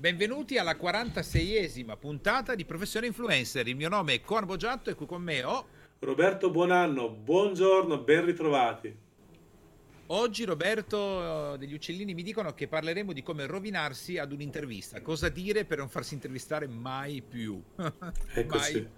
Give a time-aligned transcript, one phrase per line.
[0.00, 3.68] Benvenuti alla 46esima puntata di Professione Influencer.
[3.68, 5.66] Il mio nome è Corbo Giatto e qui con me ho
[5.98, 7.10] Roberto Buonanno.
[7.10, 8.96] Buongiorno, ben ritrovati.
[10.06, 15.02] Oggi Roberto degli Uccellini mi dicono che parleremo di come rovinarsi ad un'intervista.
[15.02, 17.62] Cosa dire per non farsi intervistare mai più?
[18.32, 18.72] Eccoci.
[18.72, 18.88] mai,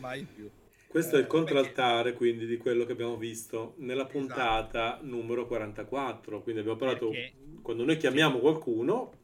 [0.00, 0.50] mai più.
[0.88, 5.06] Questo è il contraltare quindi di quello che abbiamo visto nella puntata esatto.
[5.06, 6.42] numero 44.
[6.42, 7.34] Quindi abbiamo parlato perché...
[7.62, 9.22] quando noi chiamiamo qualcuno.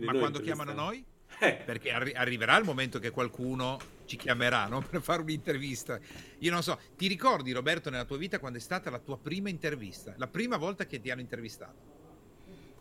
[0.00, 1.04] Ma quando chiamano noi?
[1.40, 1.62] Eh.
[1.64, 4.82] Perché arri- arriverà il momento che qualcuno ci chiamerà no?
[4.88, 5.98] per fare un'intervista.
[6.38, 9.48] Io non so, ti ricordi Roberto nella tua vita quando è stata la tua prima
[9.48, 10.14] intervista?
[10.16, 11.92] La prima volta che ti hanno intervistato?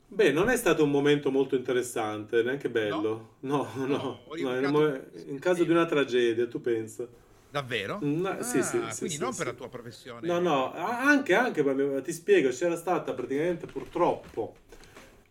[0.08, 3.38] Beh, non è stato un momento molto interessante, neanche bello.
[3.40, 4.20] No, no, no.
[4.36, 7.08] no, no in caso di una tragedia, tu pensa.
[7.50, 8.00] Davvero?
[8.02, 10.28] No, ah, sì, sì, quindi sì, non sì, per la tua professione.
[10.28, 11.64] No, no, anche, anche,
[12.04, 14.56] ti spiego, c'era stata praticamente purtroppo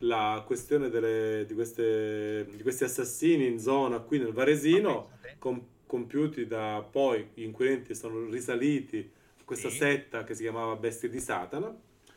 [0.02, 6.46] la questione delle, di, queste, di, questi assassini in zona qui nel Varesino, com, compiuti
[6.46, 9.76] da poi gli inquirenti sono risaliti a questa sì.
[9.76, 11.74] setta che si chiamava Bestie di Satana.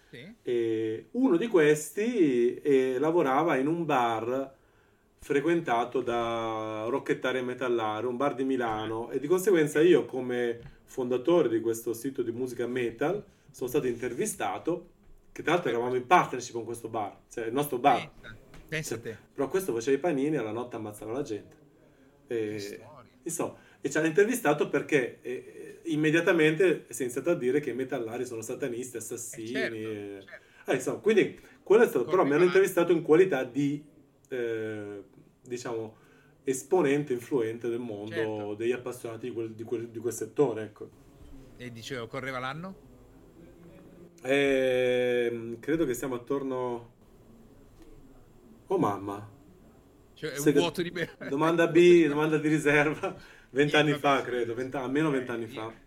[0.09, 0.33] Sì.
[0.41, 4.53] E uno di questi eh, lavorava in un bar
[5.19, 11.49] frequentato da rockettari e metallari, un bar di Milano e di conseguenza io come fondatore
[11.49, 14.89] di questo sito di musica metal sono stato intervistato,
[15.35, 18.09] che tra l'altro eravamo in partnership con questo bar, cioè il nostro bar.
[18.69, 21.57] Pensa, cioè, però questo faceva i panini e alla notte ammazzava la gente.
[22.27, 22.79] E,
[23.21, 27.73] insomma, e ci hanno intervistato perché eh, immediatamente si è iniziato a dire che i
[27.73, 29.49] metallari sono satanisti, assassini.
[29.49, 30.23] Eh certo, e...
[30.25, 30.71] certo.
[30.71, 33.85] Eh, insomma, quindi quello è stato, però mi hanno intervistato in qualità di
[34.29, 35.03] eh,
[35.41, 35.97] diciamo,
[36.45, 38.53] esponente influente del mondo certo.
[38.53, 40.63] degli appassionati di quel, di, quel, di quel, settore.
[40.63, 40.89] Ecco.
[41.57, 42.93] E dicevo, correva l'anno?
[44.25, 46.93] Eh, credo che siamo attorno...
[48.67, 49.31] Oh mamma.
[50.15, 50.91] Cioè, è un vuoto di...
[51.29, 53.15] domanda B, domanda di riserva.
[53.51, 55.83] Vent'anni fa, credo, 20, almeno vent'anni fa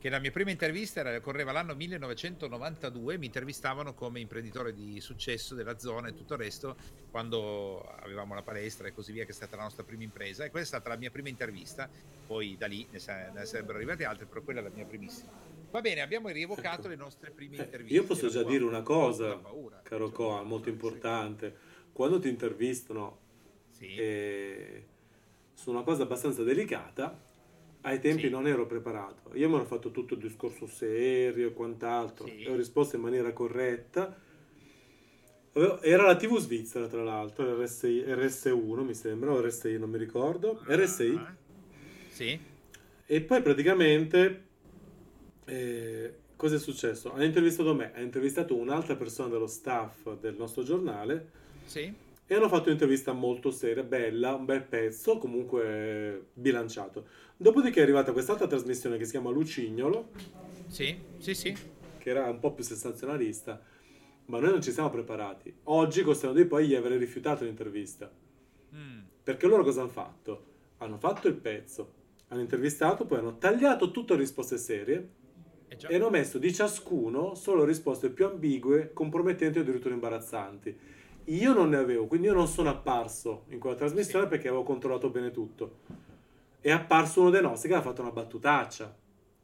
[0.00, 5.54] che la mia prima intervista era, correva l'anno 1992, mi intervistavano come imprenditore di successo
[5.54, 6.74] della zona e tutto il resto,
[7.10, 10.44] quando avevamo la palestra e così via, che è stata la nostra prima impresa.
[10.44, 11.86] E questa è stata la mia prima intervista,
[12.26, 12.98] poi da lì ne,
[13.34, 15.49] ne sarebbero arrivate altre, però quella è la mia primissima.
[15.70, 17.94] Va bene, abbiamo rievocato le nostre prime eh, interviste.
[17.94, 21.54] Io posso già dire una cosa, paura, caro cioè, Coa, molto importante.
[21.92, 23.18] Quando ti intervistano
[23.70, 23.94] sì.
[23.94, 24.86] eh,
[25.54, 27.22] su una cosa abbastanza delicata,
[27.82, 28.30] ai tempi sì.
[28.30, 29.30] non ero preparato.
[29.34, 32.42] Io mi ero fatto tutto il discorso serio e quant'altro sì.
[32.42, 34.18] e ho risposto in maniera corretta.
[35.52, 40.62] Era la TV svizzera, tra l'altro, RSI, RS1 mi sembra, o RSI non mi ricordo.
[40.66, 41.20] Ah, RSI.
[42.08, 42.38] Sì.
[43.06, 44.48] E poi praticamente
[45.50, 47.12] eh, cosa è successo?
[47.12, 51.38] Ha intervistato me, ha intervistato un'altra persona dello staff del nostro giornale.
[51.64, 57.04] Sì e hanno fatto un'intervista molto seria, bella, un bel pezzo, comunque bilanciato.
[57.36, 60.10] Dopodiché è arrivata quest'altra trasmissione che si chiama Lucignolo.
[60.68, 61.52] Sì, sì, sì.
[61.98, 63.60] Che era un po' più sensazionalista,
[64.26, 65.52] ma noi non ci siamo preparati.
[65.64, 68.08] Oggi costano di poi gli avrei rifiutato l'intervista.
[68.76, 69.00] Mm.
[69.24, 70.44] Perché loro cosa hanno fatto?
[70.76, 71.94] Hanno fatto il pezzo,
[72.28, 75.18] hanno intervistato, poi hanno tagliato tutte le risposte serie
[75.88, 81.68] e hanno messo di ciascuno solo risposte più ambigue, compromettenti o addirittura imbarazzanti io non
[81.68, 84.30] ne avevo, quindi io non sono apparso in quella trasmissione sì.
[84.30, 85.78] perché avevo controllato bene tutto.
[86.60, 88.96] È apparso uno dei nostri che ha fatto una battutaccia.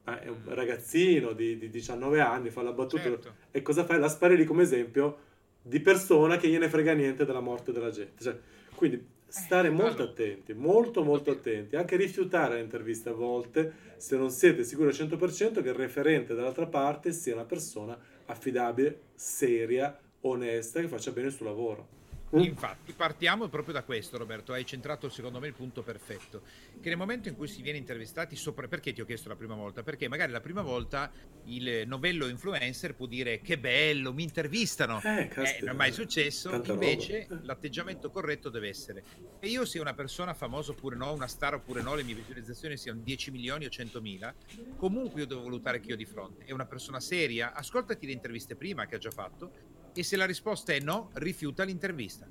[0.04, 3.02] Eh, è un ragazzino di, di, 19 anni, fa la battuta.
[3.02, 3.34] Certo.
[3.50, 3.98] E cosa fai?
[3.98, 5.18] La spari lì come esempio
[5.62, 8.22] di persona che gliene frega niente della morte della gente.
[8.22, 8.38] Cioè,
[8.74, 9.04] quindi
[9.36, 14.30] stare eh, molto attenti, molto molto attenti, anche rifiutare le interviste a volte se non
[14.30, 20.80] siete sicuri al 100% che il referente dall'altra parte sia una persona affidabile, seria, onesta
[20.80, 21.86] che faccia bene il suo lavoro.
[22.34, 22.40] Mm.
[22.40, 24.52] Infatti, partiamo proprio da questo, Roberto.
[24.52, 26.42] Hai centrato secondo me il punto perfetto.
[26.80, 28.66] Che nel momento in cui si viene intervistati sopra.
[28.66, 29.82] Perché ti ho chiesto la prima volta?
[29.82, 31.10] Perché magari la prima volta
[31.44, 35.00] il novello influencer può dire che bello, mi intervistano.
[35.02, 36.52] Eh, eh non è mai successo.
[36.52, 37.42] Invece, roba.
[37.44, 39.04] l'atteggiamento corretto deve essere.
[39.38, 42.76] E io sia una persona famosa oppure no, una star oppure no, le mie visualizzazioni
[42.76, 44.34] siano 10 milioni o 100 mila.
[44.76, 46.44] Comunque, io devo valutare chi ho di fronte.
[46.44, 47.52] È una persona seria.
[47.54, 51.64] Ascoltati le interviste prima che ha già fatto e se la risposta è no, rifiuta
[51.64, 52.28] l'intervista.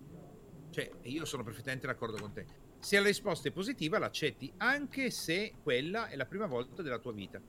[0.69, 2.45] Cioè, io sono perfettamente d'accordo con te.
[2.79, 7.11] Se la risposta è positiva, l'accetti, anche se quella è la prima volta della tua
[7.11, 7.41] vita.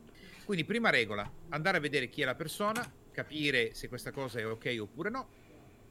[0.45, 4.47] Quindi, prima regola, andare a vedere chi è la persona, capire se questa cosa è
[4.47, 5.29] ok oppure no,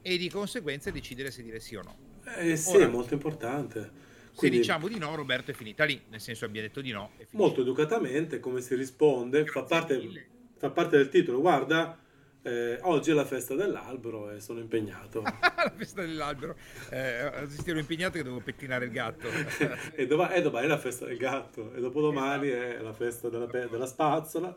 [0.02, 1.96] e di conseguenza decidere se dire sì o no.
[2.36, 3.90] Eh sì, Ora, è molto importante.
[4.34, 7.12] Quindi, se diciamo di no, Roberto è finita lì, nel senso abbiamo detto di no.
[7.30, 11.40] Molto educatamente, come si risponde, fa parte, fa parte, del titolo.
[11.40, 11.98] Guarda,
[12.46, 15.20] Eh, oggi è la festa dell'albero e sono impegnato.
[15.26, 16.54] la festa dell'albero.
[16.90, 19.26] Eh, ero impegnato che devo pettinare il gatto.
[19.96, 22.78] e, dov- e domani è la festa del gatto e dopodomani esatto.
[22.78, 24.54] è la festa della, pe- della spazzola.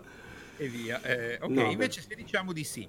[0.57, 1.01] E via.
[1.01, 2.07] Eh, ok, no, invece beh.
[2.09, 2.88] se diciamo di sì,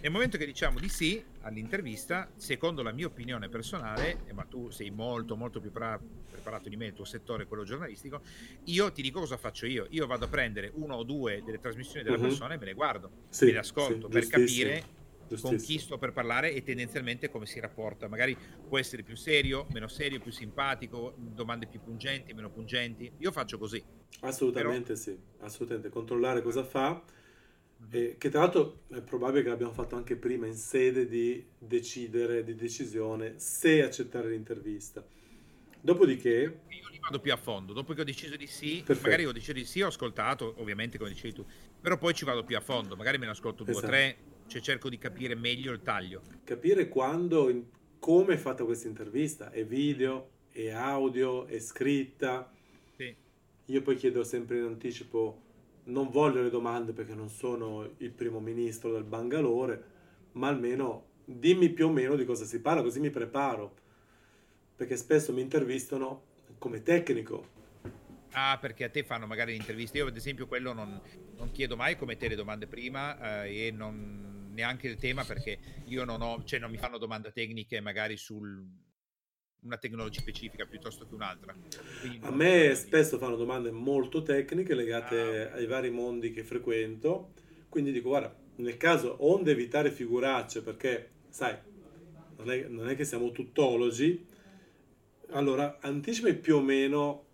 [0.00, 4.70] nel momento che diciamo di sì all'intervista, secondo la mia opinione personale, eh, ma tu
[4.70, 6.00] sei molto molto più pra-
[6.30, 8.22] preparato di me, il tuo settore, quello giornalistico,
[8.64, 9.86] io ti dico cosa faccio io.
[9.90, 12.22] Io vado a prendere uno o due delle trasmissioni della uh-huh.
[12.22, 15.00] persona e me le guardo, sì, me le ascolto sì, per capire
[15.40, 18.08] con chi sto per parlare e tendenzialmente come si rapporta.
[18.08, 18.36] Magari
[18.68, 23.10] può essere più serio, meno serio, più simpatico, domande più pungenti, meno pungenti.
[23.18, 23.82] Io faccio così.
[24.20, 24.96] Assolutamente Però...
[24.96, 25.88] sì, assolutamente.
[25.90, 27.02] Controllare cosa fa
[27.90, 32.44] eh, che tra l'altro è probabile che l'abbiamo fatto anche prima in sede di decidere,
[32.44, 35.04] di decisione, se accettare l'intervista.
[35.80, 36.60] Dopodiché...
[36.68, 39.08] Io li vado più a fondo, dopo che ho deciso di sì, Perfetto.
[39.08, 41.44] magari ho deciso di sì, ho ascoltato, ovviamente come dicevi tu,
[41.80, 43.92] però poi ci vado più a fondo, magari me ne ascolto due o esatto.
[43.92, 46.22] tre, cioè cerco di capire meglio il taglio.
[46.44, 47.50] Capire quando,
[47.98, 52.52] come è fatta questa intervista, è video, è audio, è scritta.
[52.96, 53.14] Sì.
[53.66, 55.41] Io poi chiedo sempre in anticipo
[55.84, 59.84] non voglio le domande perché non sono il primo ministro del Bangalore,
[60.32, 63.80] ma almeno dimmi più o meno di cosa si parla, così mi preparo.
[64.76, 66.22] Perché spesso mi intervistano
[66.58, 67.60] come tecnico.
[68.32, 69.98] Ah, perché a te fanno magari le interviste.
[69.98, 71.00] Io, ad esempio, quello non,
[71.36, 75.58] non chiedo mai come te le domande prima eh, e non, neanche il tema perché
[75.86, 78.64] io non ho, cioè non mi fanno domande tecniche magari sul
[79.64, 81.54] una tecnologia specifica piuttosto che un'altra.
[82.00, 85.54] Quindi a me spesso fanno domande molto tecniche legate ah.
[85.54, 87.32] ai vari mondi che frequento,
[87.68, 91.56] quindi dico guarda, nel caso onde evitare figuracce perché, sai,
[92.36, 94.26] non è, non è che siamo tuttologi,
[95.30, 97.26] allora anticipami più o meno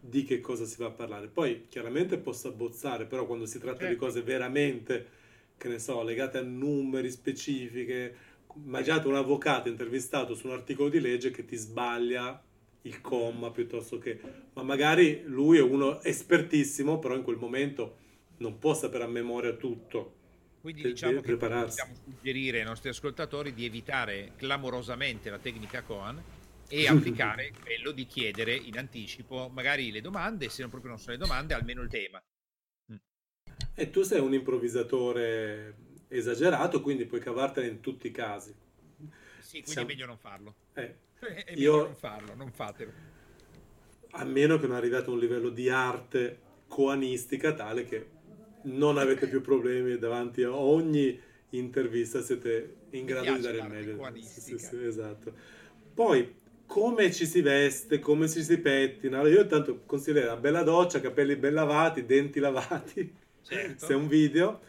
[0.00, 1.28] di che cosa si va a parlare.
[1.28, 3.92] Poi chiaramente posso abbozzare, però quando si tratta certo.
[3.92, 5.06] di cose veramente,
[5.56, 8.14] che ne so, legate a numeri specifiche,
[8.56, 12.42] immaginate un avvocato intervistato su un articolo di legge che ti sbaglia
[12.82, 14.20] il comma piuttosto che...
[14.54, 17.96] Ma magari lui è uno espertissimo, però in quel momento
[18.38, 20.16] non può sapere a memoria tutto.
[20.60, 26.22] Quindi diciamo che possiamo suggerire ai nostri ascoltatori di evitare clamorosamente la tecnica Coan
[26.68, 31.12] e applicare quello di chiedere in anticipo magari le domande, se non proprio non sono
[31.12, 32.22] le domande, almeno il tema.
[33.74, 35.74] E tu sei un improvvisatore
[36.10, 38.54] esagerato, quindi puoi cavartene in tutti i casi.
[39.38, 39.86] Sì, quindi Siamo...
[39.86, 40.54] è meglio non farlo.
[40.74, 41.82] Eh, è meglio io...
[41.84, 42.92] non farlo, non fatelo.
[44.12, 48.18] A meno che non arriviate a un livello di arte coanistica tale che
[48.62, 51.18] non avete più problemi davanti a ogni
[51.50, 54.12] intervista, siete in grado di dare il meglio.
[54.20, 55.32] Sì, sì, esatto.
[55.94, 59.20] Poi, come ci si veste, come ci si pettina.
[59.20, 63.14] Allora, io tanto consiglierei una bella doccia, capelli ben lavati, denti lavati.
[63.42, 63.86] Certo.
[63.86, 64.60] Se è un video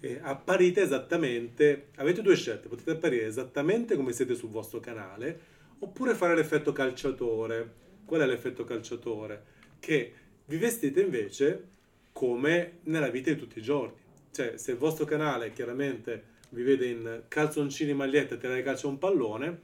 [0.00, 6.14] eh, apparite esattamente, avete due scelte, potete apparire esattamente come siete sul vostro canale oppure
[6.14, 7.86] fare l'effetto calciatore.
[8.04, 9.42] Qual è l'effetto calciatore?
[9.78, 10.12] Che
[10.44, 11.66] vi vestite invece
[12.12, 13.96] come nella vita di tutti i giorni.
[14.30, 18.98] Cioè, se il vostro canale chiaramente vi vede in calzoncini, magliette, tirare calcio a un
[18.98, 19.60] pallone,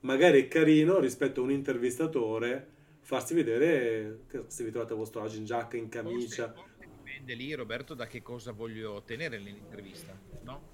[0.00, 5.36] magari è carino rispetto a un intervistatore farsi vedere se vi trovate a vostro agio
[5.36, 6.54] in giacca, in camicia
[7.24, 10.72] dipende lì, Roberto, da che cosa voglio ottenere nell'intervista, no?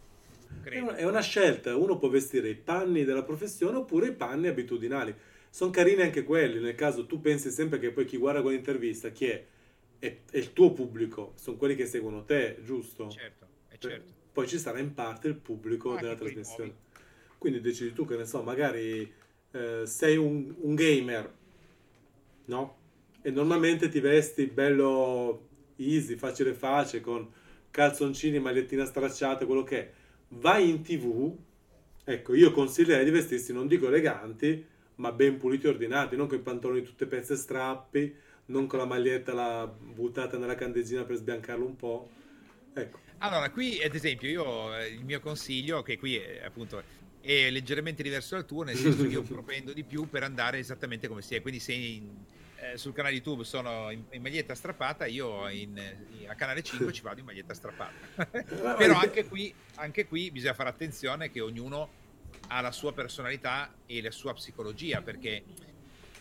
[0.63, 0.91] Credo.
[0.91, 5.15] È una scelta, uno può vestire i panni della professione oppure i panni abitudinali.
[5.49, 9.27] Sono carini anche quelli, nel caso tu pensi sempre che poi chi guarda quell'intervista, chi
[9.27, 9.47] è?
[9.99, 13.09] È, è il tuo pubblico, sono quelli che seguono te, giusto?
[13.11, 14.13] Certo, è certo.
[14.33, 16.89] Poi ci sarà in parte il pubblico ah, della trasmissione.
[17.39, 19.13] Quindi decidi tu che ne so, magari
[19.53, 21.35] eh, sei un, un gamer,
[22.47, 22.79] no?
[23.23, 25.50] E normalmente ti vesti bello
[25.81, 27.29] easy, facile facile, con
[27.71, 29.91] calzoncini, magliettina stracciata, quello che è.
[30.29, 31.37] Vai in tv,
[32.05, 34.65] ecco, io consiglierei di vestirsi, non dico eleganti,
[34.97, 38.15] ma ben puliti e ordinati, non con i pantaloni tutte pezze strappi,
[38.47, 42.11] non con la maglietta la buttata nella candeggina per sbiancarlo un po'.
[42.75, 42.99] Ecco.
[43.19, 46.83] Allora, qui ad esempio io eh, il mio consiglio, che qui è, appunto
[47.21, 51.09] è leggermente diverso dal tuo, nel senso che io propendo di più per andare esattamente
[51.09, 52.09] come si è, quindi se in,
[52.61, 55.81] eh, sul canale YouTube sono in, in maglietta strappata, io in,
[56.19, 58.27] in, a canale 5 ci vado in maglietta strappata.
[58.77, 61.99] Però anche qui, anche qui bisogna fare attenzione che ognuno
[62.49, 65.43] ha la sua personalità e la sua psicologia, perché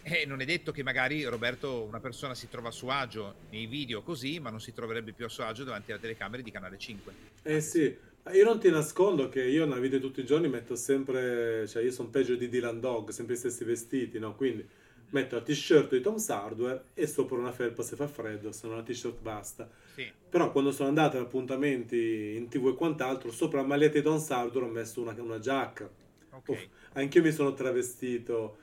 [0.03, 3.65] eh, non è detto che magari Roberto, una persona si trova a suo agio nei
[3.65, 6.77] video così, ma non si troverebbe più a suo agio davanti alle telecamere di canale
[6.77, 7.13] 5.
[7.43, 7.95] Eh sì,
[8.31, 11.91] io non ti nascondo che io nella video tutti i giorni metto sempre, cioè io
[11.91, 14.35] sono peggio di Dylan Dog, sempre i stessi vestiti, no?
[14.35, 14.67] Quindi
[15.09, 18.75] metto la t-shirt di Tom's Hardware e sopra una felpa se fa freddo, se no
[18.75, 19.69] la t-shirt basta.
[19.95, 20.11] Sì.
[20.29, 24.29] Però quando sono andato ad appuntamenti in tv e quant'altro, sopra la maglietta di Tom's
[24.29, 25.89] Hardware ho messo una, una giacca.
[26.31, 26.55] Okay.
[26.55, 28.57] Oh, anch'io mi sono travestito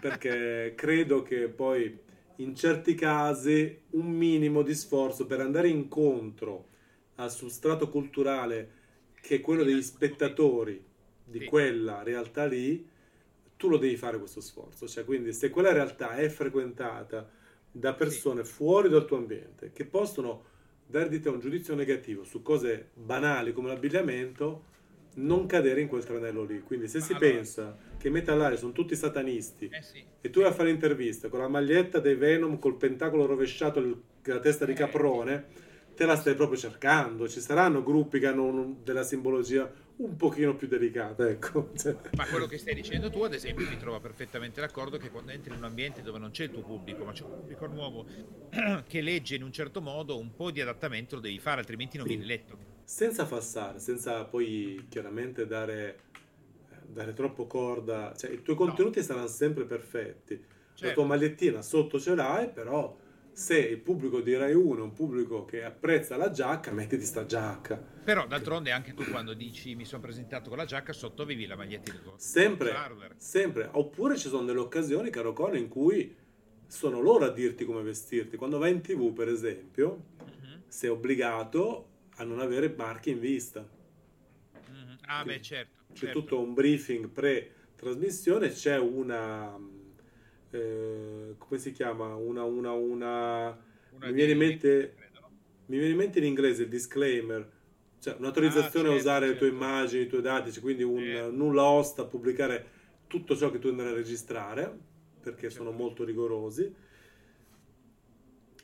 [0.00, 6.66] perché credo che poi in certi casi un minimo di sforzo per andare incontro
[7.16, 8.76] al substrato culturale
[9.20, 10.82] che è quello degli spettatori
[11.24, 12.86] di quella realtà lì,
[13.58, 14.88] tu lo devi fare questo sforzo.
[14.88, 17.28] Cioè, quindi se quella realtà è frequentata
[17.70, 20.44] da persone fuori dal tuo ambiente che possono
[20.86, 24.64] dare di te un giudizio negativo su cose banali come l'abbigliamento,
[25.16, 26.62] non cadere in quel tranello lì.
[26.62, 30.02] Quindi se si allora- pensa che i metallari sono tutti satanisti Eh sì.
[30.20, 34.00] e tu vai a fare l'intervista con la maglietta dei Venom col pentacolo rovesciato il-
[34.22, 34.76] la testa di Eh.
[34.76, 35.46] caprone,
[35.96, 37.28] te la stai proprio cercando.
[37.28, 41.72] Ci saranno gruppi che hanno della simbologia un pochino più delicata, ecco.
[41.76, 45.30] Cioè, Ma quello che stai dicendo tu, ad esempio, mi trova perfettamente d'accordo che quando
[45.30, 48.06] entri in un ambiente dove non c'è il tuo pubblico, ma c'è un pubblico nuovo
[48.86, 52.06] che legge in un certo modo, un po' di adattamento lo devi fare, altrimenti non
[52.06, 52.08] Sì.
[52.08, 52.62] vieni letto.
[52.84, 56.10] senza fassare, senza poi chiaramente dare,
[56.70, 60.44] eh, dare troppo corda, cioè i tuoi contenuti saranno sempre perfetti.
[60.78, 60.92] La Certo.
[60.92, 62.98] tua magliettina sotto ce l'hai, però
[63.38, 67.24] se il pubblico di Rai 1 è un pubblico che apprezza la giacca, mettiti sta
[67.24, 67.76] giacca.
[67.76, 71.54] Però d'altronde anche tu quando dici mi sono presentato con la giacca, sotto avevi la
[71.54, 72.74] maglietta di Sempre,
[73.16, 73.68] sempre.
[73.70, 76.16] Oppure ci sono delle occasioni, caro Cono, in cui
[76.66, 78.36] sono loro a dirti come vestirti.
[78.36, 83.60] Quando vai in tv, per esempio, Mhm, sei obbligato a non avere marche in vista.
[84.68, 84.98] mhm.
[85.06, 85.82] Ah, beh, certo.
[85.92, 86.18] C'è certo.
[86.18, 89.56] tutto un briefing pre-trasmissione, c'è una...
[90.50, 92.14] eh, come si chiama?
[92.16, 92.44] Una...
[92.44, 93.58] una, una
[93.90, 94.94] Una mi viene mente...
[95.66, 97.50] Mi viene in mente in inglese il disclaimer,
[98.00, 99.54] cioè un'autorizzazione Ah, a certo, usare le tue certo.
[99.54, 101.30] immagini, i tuoi dati, cioè quindi un Certo.
[101.30, 102.66] nulla osta a pubblicare
[103.06, 104.78] tutto ciò che tu andrai a registrare,
[105.20, 105.82] perché sono Certo.
[105.82, 106.74] molto rigorosi.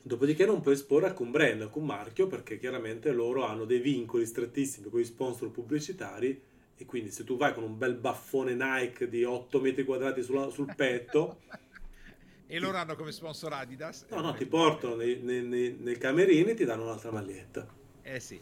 [0.01, 4.89] Dopodiché non puoi esporre alcun brand, alcun marchio, perché chiaramente loro hanno dei vincoli strettissimi
[4.89, 6.39] con gli sponsor pubblicitari
[6.77, 10.49] e quindi se tu vai con un bel baffone Nike di 8 metri quadrati sulla-
[10.49, 11.41] sul petto,
[12.47, 14.05] E loro hanno come sponsor Adidas.
[14.09, 17.67] no, no, ti portano nei, nei- nei- camerini e ti danno un'altra maglietta.
[18.03, 18.39] Eh sì.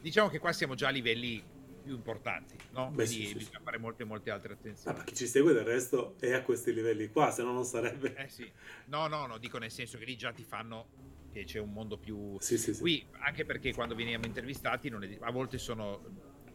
[0.00, 1.42] Diciamo che qua siamo già a livelli
[1.82, 2.88] più importanti, no?
[2.88, 4.96] Beh, Quindi sì, sì, bisogna fare molte, molte altre Ah, attenzioni.
[4.98, 8.14] ma chi ci segue del resto è a questi livelli qua, se no non sarebbe...
[8.16, 8.50] Eh sì.
[8.86, 10.88] No, no, no, dico nel senso che lì già ti fanno
[11.30, 12.36] che c'è un mondo più...
[12.40, 12.80] Sì, sì, sì.
[12.80, 16.02] Qui, anche perché quando veniamo intervistati, non è- a volte sono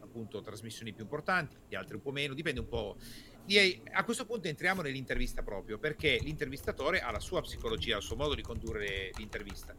[0.00, 2.98] appunto trasmissioni più importanti, altre un po' meno, dipende un po'.
[3.44, 8.16] Direi, a questo punto entriamo nell'intervista proprio, perché l'intervistatore ha la sua psicologia, il suo
[8.16, 9.76] modo di condurre l'intervista.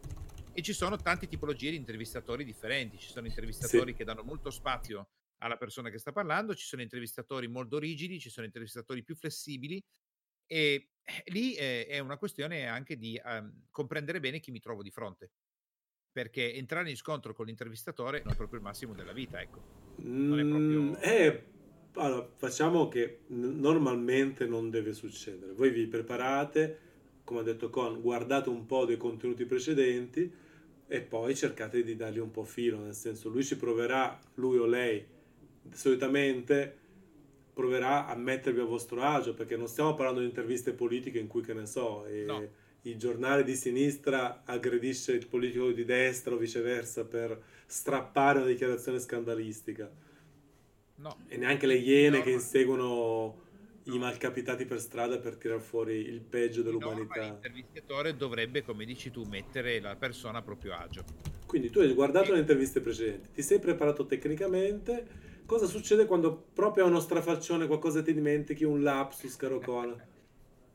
[0.52, 2.98] E ci sono tante tipologie di intervistatori differenti.
[2.98, 3.96] Ci sono intervistatori Sì.
[3.96, 8.30] che danno molto spazio alla persona che sta parlando, ci sono intervistatori molto rigidi, ci
[8.30, 9.82] sono intervistatori più flessibili
[10.46, 14.82] e eh, lì eh, è una questione anche di ehm, comprendere bene chi mi trovo
[14.82, 15.32] di fronte.
[16.12, 19.62] Perché entrare in scontro con l'intervistatore non è proprio il massimo della vita, ecco.
[19.96, 21.44] Non è proprio- Mm, eh,
[21.94, 25.52] allora, facciamo che normalmente non deve succedere.
[25.52, 26.78] Voi vi preparate,
[27.24, 30.30] come ha detto Con, guardate un po' dei contenuti precedenti
[30.86, 34.66] e poi cercate di dargli un po' filo, nel senso lui ci proverà, lui o
[34.66, 35.04] lei,
[35.72, 36.78] solitamente
[37.54, 41.42] proverà a mettervi a vostro agio, perché non stiamo parlando di interviste politiche in cui,
[41.42, 42.46] che ne so, No.
[42.82, 48.98] il giornale di sinistra aggredisce il politico di destra o viceversa per strappare una dichiarazione
[48.98, 49.90] scandalistica.
[50.96, 53.42] No, E neanche le iene Di che inseguono
[53.84, 57.20] i malcapitati per strada per tirar fuori il peggio dell'umanità.
[57.20, 61.04] l'intervistatore dovrebbe, come dici tu, mettere la persona a proprio agio.
[61.46, 62.32] Quindi tu hai guardato Sì.
[62.32, 65.06] le interviste precedenti, ti sei preparato tecnicamente.
[65.46, 70.00] Cosa succede quando proprio a uno strafalcione qualcosa ti dimentichi, un lapsus, caro Conan?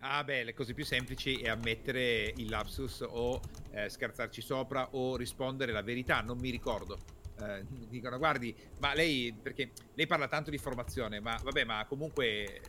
[0.01, 5.17] Ah beh, le cose più semplici è ammettere il lapsus o eh, scherzarci sopra o
[5.17, 6.97] rispondere la verità, non mi ricordo.
[7.41, 12.62] Eh, dicono, guardi, ma lei, perché lei parla tanto di formazione, ma vabbè, ma comunque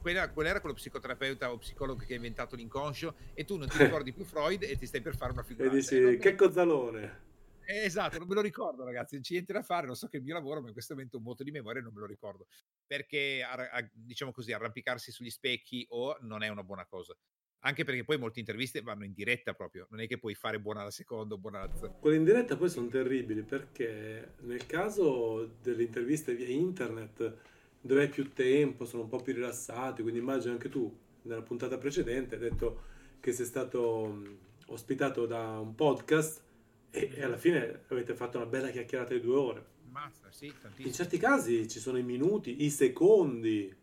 [0.00, 3.76] quella, qual era quello psicoterapeuta o psicologo che ha inventato l'inconscio e tu non ti
[4.02, 5.74] ricordi più Freud e ti stai per fare una E figuraccia.
[5.74, 7.26] dici, non- che cozzalone!
[7.68, 9.14] Eh, esatto, non me lo ricordo, ragazzi.
[9.16, 9.86] Non ci niente da fare.
[9.86, 11.82] Lo so che è il mio lavoro, ma in questo momento un voto di memoria
[11.82, 12.46] non me lo ricordo.
[12.86, 17.14] Perché, arra- a- diciamo così, arrampicarsi sugli specchi o non è una buona cosa.
[17.60, 19.86] Anche perché poi molte interviste vanno in diretta proprio.
[19.90, 21.88] Non è che puoi fare buona la seconda o buona la terza.
[21.88, 27.36] Quelle in diretta poi sono terribili perché nel caso delle interviste via internet
[27.80, 31.78] dove hai più tempo, sono un po' più rilassati, quindi immagino anche tu nella puntata
[31.78, 32.82] precedente hai detto
[33.20, 34.22] che sei stato
[34.66, 36.42] ospitato da un podcast
[36.90, 39.66] e, e alla fine avete fatto una bella chiacchierata di due ore.
[39.90, 43.74] Mazza, sì, In certi casi ci sono i minuti, i secondi,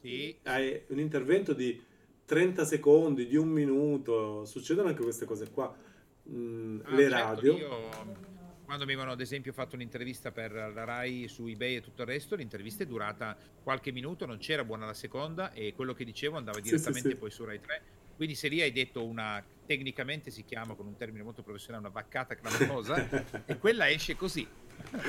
[0.00, 1.80] Sì, hai un intervento di
[2.24, 5.74] 30 secondi, di un minuto, succedono anche queste cose qua.
[6.28, 7.56] Mm, ah, le certo, radio.
[7.56, 8.32] Io
[8.64, 12.08] quando mi avevano ad esempio fatto un'intervista per la Rai su eBay e tutto il
[12.08, 16.38] resto, l'intervista è durata qualche minuto, non c'era buona la seconda e quello che dicevo
[16.38, 17.16] andava direttamente sì, sì, sì.
[17.16, 17.82] poi su Rai 3.
[18.16, 21.92] Quindi se lì hai detto una, tecnicamente si chiama con un termine molto professionale, una
[21.92, 24.46] vaccata clamorosa, e quella esce così.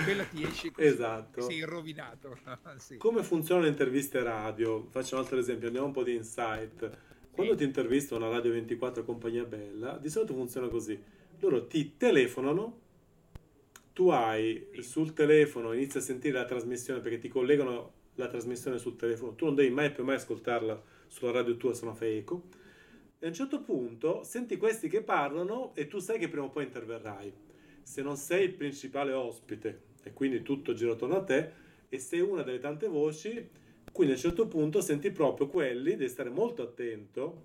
[0.03, 0.88] Quella ti esce così.
[0.88, 1.41] Esatto.
[1.41, 2.38] Sei rovinato.
[2.77, 2.98] sì.
[2.98, 4.88] Come funzionano le interviste radio?
[4.89, 6.98] Faccio un altro esempio, andiamo un po' di insight.
[7.31, 11.01] Quando ti intervista una Radio 24 Compagnia Bella, di solito funziona così.
[11.39, 12.84] Loro ti telefonano
[13.95, 18.98] tu hai sul telefono, inizi a sentire la trasmissione perché ti collegano la trasmissione sul
[18.98, 22.43] telefono, tu non devi mai più mai ascoltarla sulla radio tua, se no fai eco.
[23.17, 26.50] E a un certo punto senti questi che parlano e tu sai che prima o
[26.50, 27.34] poi interverrai.
[27.85, 31.51] Se non sei il principale ospite e quindi tutto gira attorno a te
[31.87, 33.47] e sei una delle tante voci,
[33.91, 37.43] quindi a un certo punto senti proprio quelli, devi stare molto attento,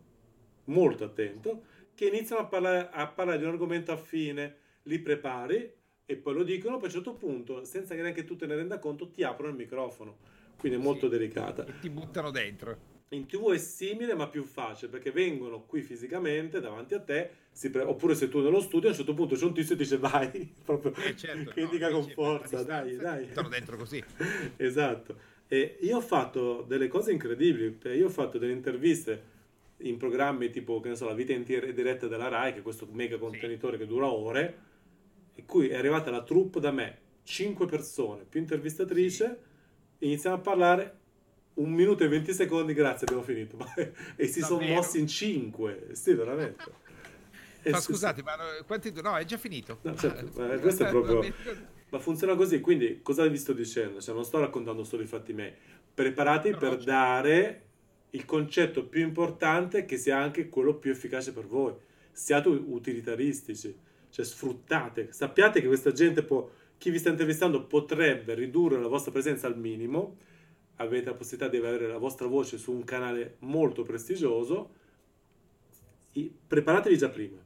[0.65, 5.71] molto attento, che iniziano a parlare, a parlare di un argomento affine, li prepari
[6.07, 8.57] e poi lo dicono, poi a un certo punto, senza che neanche tu te ne
[8.57, 10.17] renda conto, ti aprono il microfono.
[10.57, 11.67] Quindi è molto sì, delicata.
[11.67, 13.00] E ti buttano dentro.
[13.13, 17.29] In tv è simile ma più facile perché vengono qui fisicamente davanti a te,
[17.73, 19.83] pre- oppure se tu nello studio a un certo punto c'è un tizio e ti
[19.83, 23.27] dice vai, proprio eh certo, che no, dica con forza, dai, dai.
[23.27, 24.01] Buttano dentro così.
[24.57, 25.17] esatto.
[25.49, 29.39] E io ho fatto delle cose incredibili, io ho fatto delle interviste
[29.79, 32.87] in programmi tipo, che ne so, La vita in diretta della RAI, che è questo
[32.93, 33.83] mega contenitore sì.
[33.83, 34.59] che dura ore,
[35.35, 39.41] in cui è arrivata la troupe da me, 5 persone più intervistatrice,
[39.99, 40.05] sì.
[40.05, 41.00] iniziamo a parlare
[41.55, 43.57] un minuto e 20 secondi, grazie, abbiamo finito.
[44.17, 46.65] e si sono mossi in 5, sì, veramente.
[47.71, 48.93] ma eh, scusate, ma quanti...
[49.03, 49.79] No, è già finito.
[49.83, 51.35] No, certo, ma questo è proprio...
[51.91, 54.01] Ma funziona così, quindi cosa vi sto dicendo?
[54.01, 55.53] Cioè, non sto raccontando solo i fatti miei.
[55.93, 56.91] Preparati no, per no, certo.
[56.91, 57.63] dare
[58.11, 61.75] il concetto più importante che sia anche quello più efficace per voi.
[62.13, 68.81] Siate utilitaristici cioè sfruttate, sappiate che questa gente può, chi vi sta intervistando potrebbe ridurre
[68.81, 70.17] la vostra presenza al minimo,
[70.81, 74.75] avete la possibilità di avere la vostra voce su un canale molto prestigioso,
[76.47, 77.39] preparatevi già prima.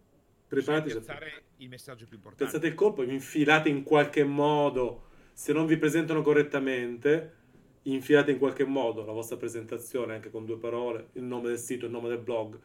[0.47, 1.41] Preparatevi già prima.
[1.59, 2.45] il messaggio più importante.
[2.45, 7.42] Pensate il colpo, infilate in qualche modo, se non vi presentano correttamente,
[7.83, 11.87] infilate in qualche modo la vostra presentazione anche con due parole, il nome del sito,
[11.87, 12.59] il nome del blog.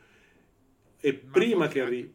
[1.00, 2.14] E Ma prima che arrivi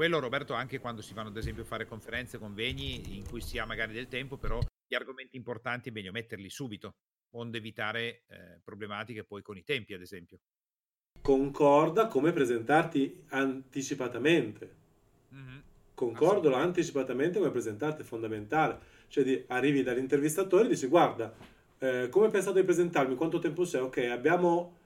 [0.00, 3.58] quello Roberto anche quando si vanno ad esempio a fare conferenze, convegni in cui si
[3.58, 6.94] ha magari del tempo, però gli argomenti importanti è meglio metterli subito,
[7.30, 10.38] onde evitare eh, problematiche poi con i tempi ad esempio.
[11.20, 14.76] Concorda come presentarti anticipatamente.
[15.34, 15.58] Mm-hmm.
[15.94, 18.78] Concordo anticipatamente come presentarti, è fondamentale.
[19.08, 21.34] Cioè di, arrivi dall'intervistatore e dici guarda,
[21.78, 23.14] eh, come pensato di presentarmi?
[23.16, 23.82] Quanto tempo c'è?
[23.82, 24.76] Ok, abbiamo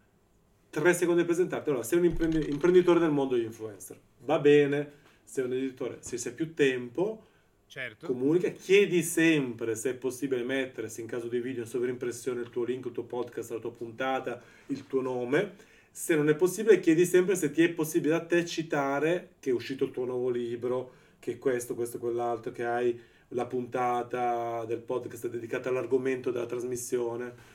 [0.71, 1.69] tre secondi per presentarti.
[1.69, 3.99] Allora, sei un imprenditore nel mondo degli influencer.
[4.21, 7.29] Va bene, sei un editore, se sei più tempo,
[7.75, 8.07] certo.
[8.07, 12.51] comunica, chiedi sempre se è possibile mettere, se in caso di video in sovrimpressione, il
[12.51, 15.55] tuo link, il tuo podcast, la tua puntata, il tuo nome.
[15.91, 19.53] Se non è possibile, chiedi sempre se ti è possibile a te citare che è
[19.53, 24.79] uscito il tuo nuovo libro, che è questo, questo, quell'altro, che hai la puntata del
[24.79, 27.53] podcast dedicata all'argomento della trasmissione.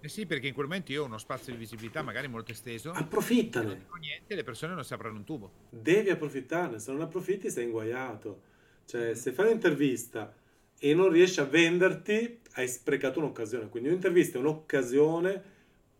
[0.00, 2.90] Eh sì, perché in quel momento io ho uno spazio di visibilità magari molto esteso.
[2.90, 3.66] Approfittane.
[3.66, 5.52] Non dico niente, le persone non si aprono un tubo.
[5.68, 8.48] Devi approfittarne, se non approfitti sei inguaiato.
[8.84, 10.34] Cioè, se fai un'intervista
[10.78, 13.68] e non riesci a venderti, hai sprecato un'occasione.
[13.68, 15.42] Quindi un'intervista è un'occasione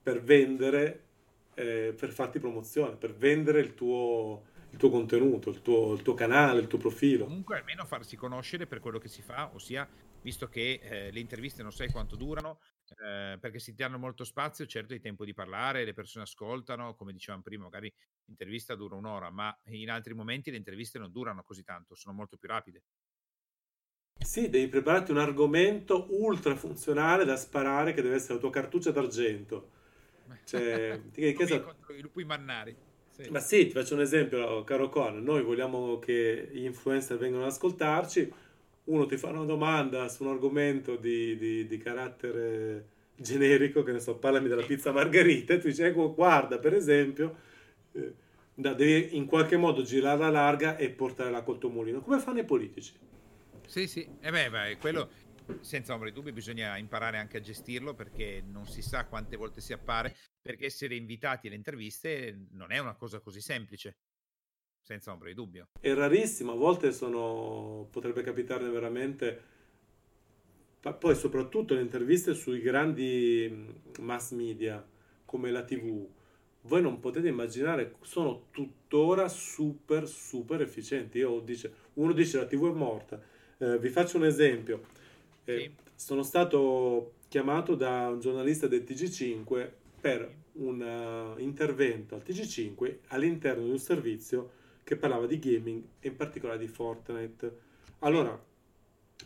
[0.03, 1.03] per vendere,
[1.55, 6.15] eh, per farti promozione, per vendere il tuo, il tuo contenuto, il tuo, il tuo,
[6.15, 7.25] canale, il tuo profilo.
[7.25, 9.87] Comunque almeno farsi conoscere per quello che si fa, ossia,
[10.23, 12.59] visto che eh, le interviste non sai quanto durano,
[12.99, 16.95] eh, perché si ti danno molto spazio, certo hai tempo di parlare, le persone ascoltano,
[16.95, 17.93] come dicevamo prima, magari
[18.25, 22.37] l'intervista dura un'ora, ma in altri momenti le interviste non durano così tanto, sono molto
[22.37, 22.83] più rapide.
[24.23, 28.91] Sì, devi prepararti un argomento ultra funzionale da sparare che deve essere la tua cartuccia
[28.91, 29.79] d'argento.
[30.45, 31.63] Cioè, che so...
[31.63, 32.77] contro i lupi mannari.
[33.09, 33.29] Sì.
[33.31, 37.51] Ma sì, ti faccio un esempio, caro Con, noi vogliamo che gli influencer vengano ad
[37.51, 38.33] ascoltarci,
[38.91, 44.01] uno ti fa una domanda su un argomento di, di, di carattere generico, che ne
[44.01, 47.37] so, parlami della pizza margherita, e tu dici, ecco, guarda, per esempio,
[47.93, 48.15] eh,
[48.55, 52.93] devi in qualche modo girarla larga e portare la col mulino, come fanno i politici.
[53.67, 55.09] Sì, sì, e eh beh, beh, quello
[55.61, 59.61] senza ombra di dubbio bisogna imparare anche a gestirlo perché non si sa quante volte
[59.61, 63.97] si appare, perché essere invitati alle interviste non è una cosa così semplice
[64.83, 65.69] senza ombra di dubbio.
[65.81, 69.43] È rarissimo, a volte sono, potrebbe capitarne veramente,
[70.99, 73.67] poi soprattutto le interviste sui grandi
[73.99, 74.85] mass media
[75.25, 76.07] come la TV,
[76.63, 81.19] voi non potete immaginare, sono tuttora super, super efficienti.
[81.19, 83.21] Io dice, uno dice la TV è morta.
[83.59, 84.83] Eh, vi faccio un esempio.
[85.45, 85.71] Eh, sì.
[85.95, 93.65] Sono stato chiamato da un giornalista del TG5 per un uh, intervento al TG5 all'interno
[93.65, 94.51] di un servizio
[94.91, 97.59] che parlava di gaming e in particolare di Fortnite.
[98.01, 98.37] Allora,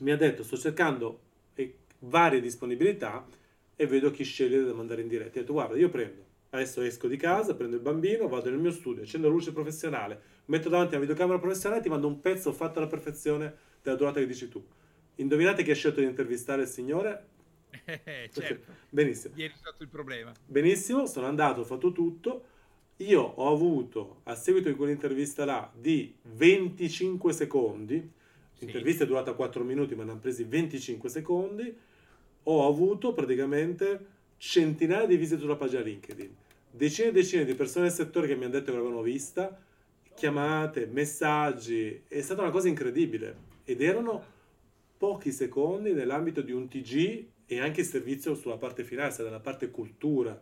[0.01, 1.21] mi ha detto, sto cercando
[1.55, 3.27] eh, varie disponibilità
[3.75, 5.39] e vedo chi sceglie da mandare in diretta.
[5.39, 8.73] Ho detto, guarda, io prendo, adesso esco di casa, prendo il bambino, vado nel mio
[8.73, 12.53] studio, accendo la luce professionale, metto davanti alla videocamera professionale e ti mando un pezzo
[12.53, 14.63] fatto alla perfezione della durata che dici tu.
[15.15, 17.29] Indovinate chi ha scelto di intervistare il signore?
[17.87, 18.71] Eh, certo.
[18.91, 19.35] Benissimo.
[19.37, 20.31] Ieri è stato il problema.
[20.45, 22.53] Benissimo, sono andato, ho fatto tutto.
[22.99, 27.97] Io ho avuto, a seguito di quell'intervista là, di 25 secondi,
[28.53, 28.65] sì.
[28.65, 31.77] l'intervista è durata 4 minuti, ma ne hanno presi 25 secondi,
[32.45, 36.35] ho avuto praticamente centinaia di visite sulla pagina LinkedIn,
[36.71, 39.59] decine e decine di persone del settore che mi hanno detto che l'avevano vista,
[40.15, 43.53] chiamate, messaggi, è stata una cosa incredibile.
[43.65, 44.23] Ed erano
[44.97, 49.71] pochi secondi nell'ambito di un TG e anche il servizio sulla parte finanza, nella parte
[49.71, 50.41] cultura.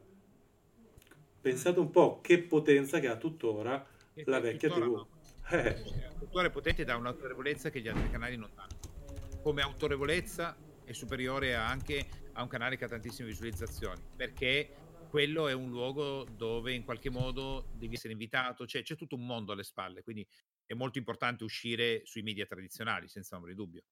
[1.43, 4.79] Pensate un po' che potenza che ha tuttora e la vecchia TV.
[4.79, 5.09] No.
[5.51, 5.75] Eh.
[6.21, 9.41] Tuttora è potente da un'autorevolezza che gli altri canali non hanno.
[9.43, 14.71] Come autorevolezza è superiore anche a un canale che ha tantissime visualizzazioni, perché
[15.11, 19.27] quello è un luogo dove in qualche modo devi essere invitato, cioè c'è tutto un
[19.27, 20.25] mondo alle spalle, quindi
[20.65, 23.83] è molto importante uscire sui media tradizionali, senza ombra di dubbio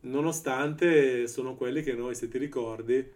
[0.00, 3.12] nonostante sono quelli che noi, se ti ricordi,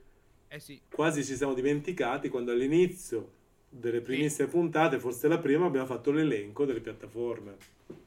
[0.49, 0.81] eh sì.
[0.91, 3.39] quasi ci siamo dimenticati quando all'inizio
[3.73, 4.53] delle primissime sì.
[4.53, 7.57] puntate, forse la prima, abbiamo fatto l'elenco delle piattaforme.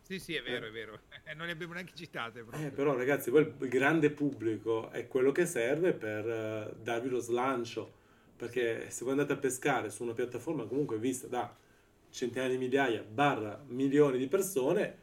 [0.01, 0.69] Sì, sì, è vero, eh.
[0.69, 0.99] è vero.
[1.35, 2.45] non le abbiamo neanche citate.
[2.51, 7.91] Eh, però ragazzi, il grande pubblico è quello che serve per uh, darvi lo slancio,
[8.35, 11.55] perché se voi andate a pescare su una piattaforma comunque vista da
[12.09, 14.97] centinaia di migliaia, barra milioni di persone,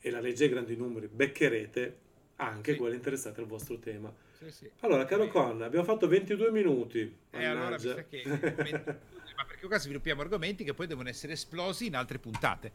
[0.00, 1.98] e la legge ai grandi numeri, beccherete
[2.36, 2.78] anche sì.
[2.78, 4.12] quelle interessate al vostro tema.
[4.32, 4.70] Sì, sì.
[4.80, 7.00] Allora, caro Con, abbiamo fatto 22 minuti.
[7.30, 8.22] E eh, allora mi sa che...
[9.36, 12.72] ma perché qua sviluppiamo argomenti che poi devono essere esplosi in altre puntate.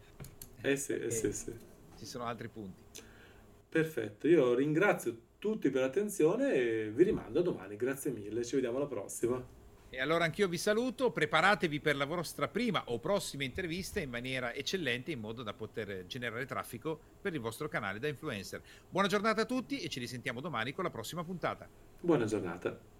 [0.61, 1.53] Eh sì, eh sì, sì.
[1.97, 3.01] Ci sono altri punti.
[3.69, 7.75] Perfetto, io ringrazio tutti per l'attenzione e vi rimando a domani.
[7.75, 9.57] Grazie mille, ci vediamo alla prossima.
[9.91, 14.53] E allora anch'io vi saluto, preparatevi per la vostra prima o prossima intervista in maniera
[14.53, 18.61] eccellente in modo da poter generare traffico per il vostro canale da influencer.
[18.87, 21.67] Buona giornata a tutti e ci risentiamo domani con la prossima puntata.
[22.01, 22.98] Buona giornata.